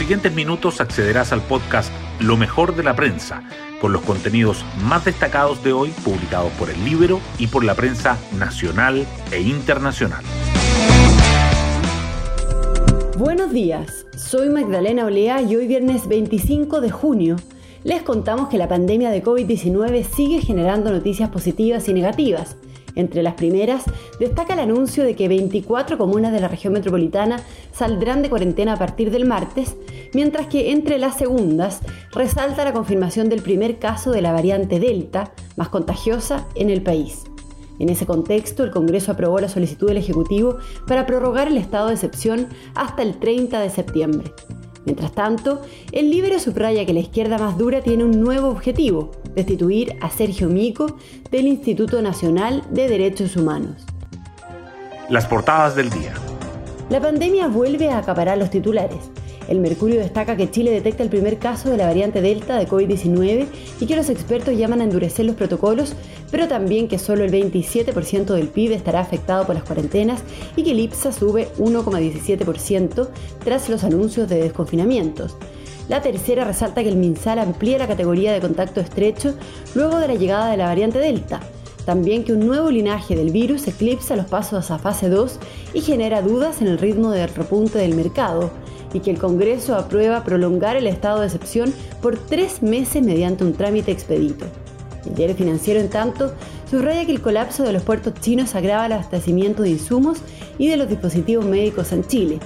[0.00, 3.42] siguientes minutos accederás al podcast Lo mejor de la prensa,
[3.82, 8.16] con los contenidos más destacados de hoy publicados por el Libro y por la prensa
[8.38, 10.24] nacional e internacional.
[13.18, 17.36] Buenos días, soy Magdalena Olea y hoy viernes 25 de junio
[17.84, 22.56] les contamos que la pandemia de COVID-19 sigue generando noticias positivas y negativas.
[22.94, 23.84] Entre las primeras,
[24.18, 27.40] destaca el anuncio de que 24 comunas de la región metropolitana
[27.72, 29.76] saldrán de cuarentena a partir del martes,
[30.12, 31.80] mientras que entre las segundas
[32.12, 37.24] resalta la confirmación del primer caso de la variante Delta, más contagiosa en el país.
[37.78, 41.94] En ese contexto, el Congreso aprobó la solicitud del Ejecutivo para prorrogar el estado de
[41.94, 44.32] excepción hasta el 30 de septiembre.
[44.84, 49.96] Mientras tanto, el Libro subraya que la izquierda más dura tiene un nuevo objetivo, destituir
[50.00, 50.96] a Sergio Mico
[51.30, 53.86] del Instituto Nacional de Derechos Humanos.
[55.08, 56.14] Las portadas del día.
[56.88, 59.10] La pandemia vuelve a acaparar los titulares.
[59.48, 63.46] El Mercurio destaca que Chile detecta el primer caso de la variante Delta de COVID-19
[63.80, 65.94] y que los expertos llaman a endurecer los protocolos,
[66.30, 70.22] pero también que solo el 27% del PIB estará afectado por las cuarentenas
[70.56, 73.08] y que el IPSA sube 1,17%
[73.42, 75.36] tras los anuncios de desconfinamientos.
[75.88, 79.34] La tercera resalta que el MinSal amplía la categoría de contacto estrecho
[79.74, 81.40] luego de la llegada de la variante Delta.
[81.84, 85.40] También que un nuevo linaje del virus eclipsa los pasos a fase 2
[85.74, 88.52] y genera dudas en el ritmo de repunte del mercado
[88.92, 93.54] y que el Congreso aprueba prolongar el estado de excepción por tres meses mediante un
[93.54, 94.46] trámite expedito.
[95.06, 96.34] El diario financiero, en tanto,
[96.70, 100.18] subraya que el colapso de los puertos chinos agrava el abastecimiento de insumos
[100.58, 102.38] y de los dispositivos médicos en Chile.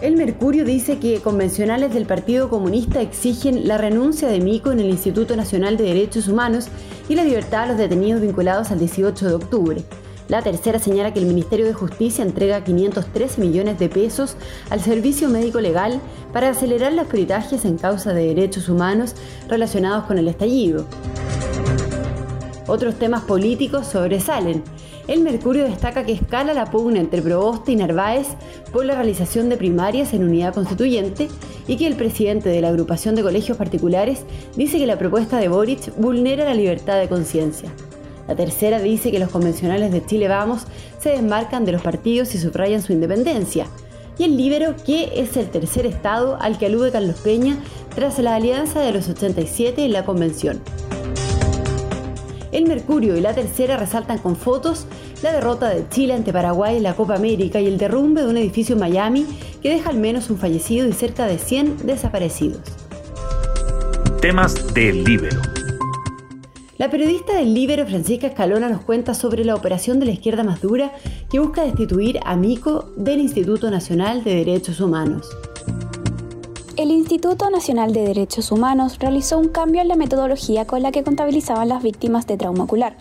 [0.00, 4.88] El Mercurio dice que convencionales del Partido Comunista exigen la renuncia de Mico en el
[4.88, 6.68] Instituto Nacional de Derechos Humanos
[7.08, 9.82] y la libertad a los detenidos vinculados al 18 de octubre.
[10.30, 14.36] La tercera señala que el Ministerio de Justicia entrega 513 millones de pesos
[14.70, 16.00] al Servicio Médico Legal
[16.32, 19.16] para acelerar los peritajes en causa de derechos humanos
[19.48, 20.86] relacionados con el estallido.
[22.68, 24.62] Otros temas políticos sobresalen.
[25.08, 28.28] El Mercurio destaca que escala la pugna entre Proboste y Narváez
[28.72, 31.26] por la realización de primarias en unidad constituyente
[31.66, 34.24] y que el presidente de la agrupación de colegios particulares
[34.54, 37.72] dice que la propuesta de Boric vulnera la libertad de conciencia.
[38.30, 40.62] La tercera dice que los convencionales de Chile Vamos
[41.00, 43.66] se desmarcan de los partidos y subrayan su independencia.
[44.18, 47.56] Y el Libero, que es el tercer estado al que alude Carlos Peña
[47.92, 50.60] tras la alianza de los 87 en la convención.
[52.52, 54.86] El Mercurio y la tercera resaltan con fotos
[55.24, 58.36] la derrota de Chile ante Paraguay en la Copa América y el derrumbe de un
[58.36, 59.26] edificio en Miami
[59.60, 62.60] que deja al menos un fallecido y cerca de 100 desaparecidos.
[64.20, 65.59] Temas del Libero.
[66.80, 70.62] La periodista del Libero, Francisca Escalona, nos cuenta sobre la operación de la izquierda más
[70.62, 70.92] dura
[71.30, 75.28] que busca destituir a Mico del Instituto Nacional de Derechos Humanos.
[76.78, 81.02] El Instituto Nacional de Derechos Humanos realizó un cambio en la metodología con la que
[81.02, 82.96] contabilizaban las víctimas de trauma ocular,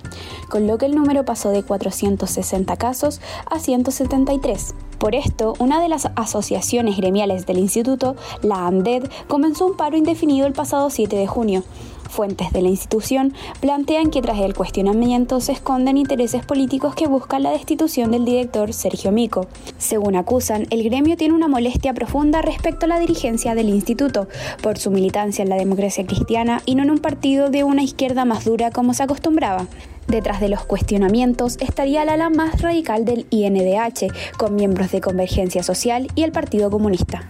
[0.50, 4.76] con lo que el número pasó de 460 casos a 173.
[4.98, 10.46] Por esto, una de las asociaciones gremiales del instituto, la ANDED, comenzó un paro indefinido
[10.46, 11.64] el pasado 7 de junio,
[12.10, 17.44] Fuentes de la institución plantean que tras el cuestionamiento se esconden intereses políticos que buscan
[17.44, 19.48] la destitución del director Sergio Mico.
[19.78, 24.28] Según acusan, el gremio tiene una molestia profunda respecto a la dirigencia del instituto,
[24.64, 28.26] por su militancia en la democracia cristiana y no en un partido de una izquierda
[28.26, 29.68] más dura como se acostumbraba.
[30.08, 35.62] Detrás de los cuestionamientos estaría el ala más radical del INDH, con miembros de Convergencia
[35.62, 37.30] Social y el Partido Comunista.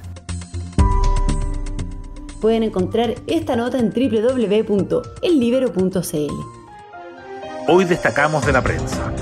[2.40, 6.34] Pueden encontrar esta nota en www.ellibero.cl.
[7.68, 9.14] Hoy destacamos de la prensa.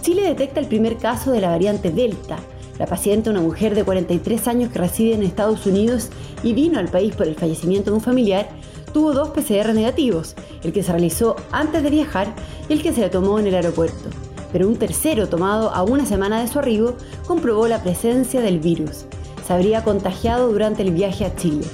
[0.00, 2.38] Chile detecta el primer caso de la variante Delta.
[2.78, 6.08] La paciente, una mujer de 43 años que reside en Estados Unidos
[6.42, 8.48] y vino al país por el fallecimiento de un familiar,
[8.94, 12.34] tuvo dos PCR negativos, el que se realizó antes de viajar
[12.66, 14.08] y el que se le tomó en el aeropuerto.
[14.52, 16.94] Pero un tercero tomado a una semana de su arribo
[17.26, 19.04] comprobó la presencia del virus
[19.46, 21.66] se habría contagiado durante el viaje a Chile.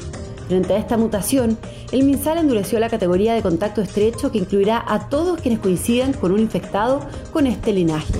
[0.49, 1.57] Frente a esta mutación,
[1.93, 6.33] el MinSal endureció la categoría de contacto estrecho que incluirá a todos quienes coincidan con
[6.33, 7.01] un infectado
[7.33, 8.15] con este linaje.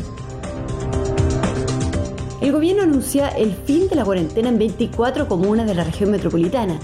[2.41, 6.79] El gobierno anuncia el fin de la cuarentena en 24 comunas de la región metropolitana.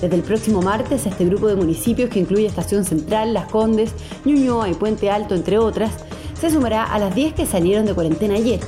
[0.00, 3.92] Desde el próximo martes, este grupo de municipios, que incluye Estación Central, Las Condes,
[4.24, 5.92] Ñuñoa y Puente Alto, entre otras,
[6.40, 8.60] se sumará a las 10 que salieron de cuarentena ayer.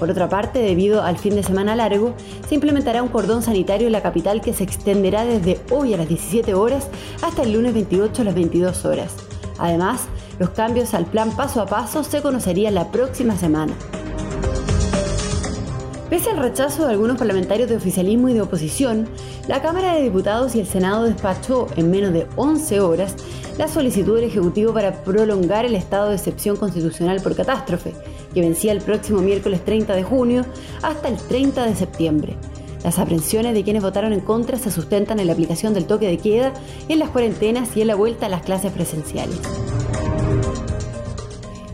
[0.00, 2.14] Por otra parte, debido al fin de semana largo,
[2.48, 6.08] se implementará un cordón sanitario en la capital que se extenderá desde hoy a las
[6.08, 6.88] 17 horas
[7.20, 9.12] hasta el lunes 28 a las 22 horas.
[9.58, 10.06] Además,
[10.38, 13.74] los cambios al plan paso a paso se conocerían la próxima semana.
[16.08, 19.06] Pese al rechazo de algunos parlamentarios de oficialismo y de oposición,
[19.48, 23.16] la Cámara de Diputados y el Senado despachó en menos de 11 horas
[23.58, 27.92] la solicitud del Ejecutivo para prolongar el estado de excepción constitucional por catástrofe,
[28.32, 30.44] que vencía el próximo miércoles 30 de junio
[30.82, 32.36] hasta el 30 de septiembre.
[32.84, 36.18] Las aprensiones de quienes votaron en contra se sustentan en la aplicación del toque de
[36.18, 36.52] queda,
[36.88, 39.38] en las cuarentenas y en la vuelta a las clases presenciales.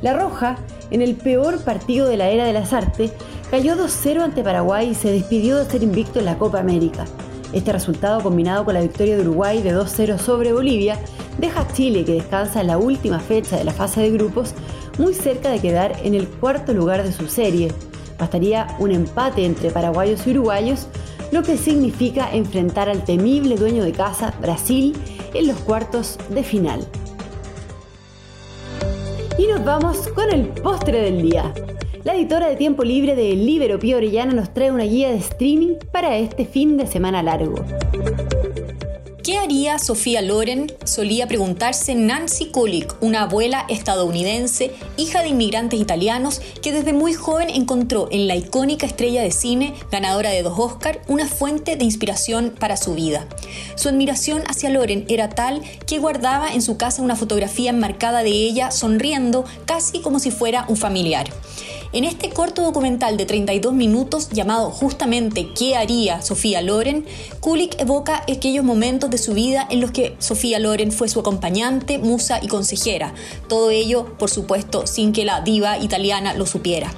[0.03, 0.56] La Roja,
[0.91, 3.12] en el peor partido de la era de las artes,
[3.50, 7.05] cayó 2-0 ante Paraguay y se despidió de ser invicto en la Copa América.
[7.52, 10.99] Este resultado, combinado con la victoria de Uruguay de 2-0 sobre Bolivia,
[11.38, 14.52] deja a Chile, que descansa en la última fecha de la fase de grupos,
[14.99, 17.73] muy cerca de quedar en el cuarto lugar de su serie.
[18.19, 20.87] Bastaría un empate entre paraguayos y uruguayos,
[21.33, 24.95] lo que significa enfrentar al temible dueño de casa, Brasil,
[25.35, 26.87] en los cuartos de final.
[29.39, 31.53] Y nos vamos con el postre del día.
[32.05, 35.75] La editora de tiempo libre de Libero Pío Orellana nos trae una guía de streaming
[35.93, 37.57] para este fin de semana largo.
[39.26, 40.73] ¿Qué haría Sofía Loren?
[40.84, 47.50] Solía preguntarse Nancy Kulik, una abuela estadounidense, hija de inmigrantes italianos, que desde muy joven
[47.50, 52.55] encontró en la icónica estrella de cine, ganadora de dos Oscar, una fuente de inspiración
[52.56, 53.26] para su vida.
[53.75, 58.31] Su admiración hacia Loren era tal que guardaba en su casa una fotografía enmarcada de
[58.31, 61.26] ella sonriendo, casi como si fuera un familiar.
[61.97, 67.07] En este corto documental de 32 minutos llamado justamente ¿Qué haría Sofía Loren?,
[67.41, 71.97] Kulik evoca aquellos momentos de su vida en los que Sofía Loren fue su acompañante,
[71.97, 73.15] musa y consejera.
[73.49, 76.93] Todo ello, por supuesto, sin que la diva italiana lo supiera.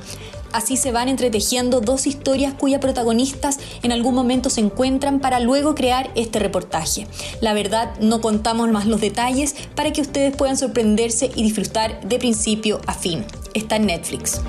[0.50, 5.76] Así se van entretejiendo dos historias cuyas protagonistas en algún momento se encuentran para luego
[5.76, 7.06] crear este reportaje.
[7.40, 12.18] La verdad, no contamos más los detalles para que ustedes puedan sorprenderse y disfrutar de
[12.18, 13.24] principio a fin.
[13.54, 14.42] Está en Netflix.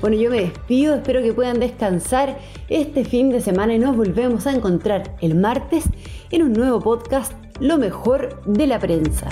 [0.00, 2.38] Bueno, yo me despido, espero que puedan descansar
[2.68, 5.84] este fin de semana y nos volvemos a encontrar el martes
[6.30, 9.28] en un nuevo podcast, Lo mejor de la prensa.